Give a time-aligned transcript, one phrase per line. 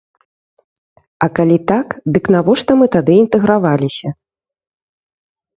[1.25, 4.15] А калі так, дык навошта мы тады інтэграваліся?